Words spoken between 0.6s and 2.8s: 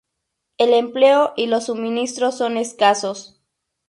empleo y los suministros son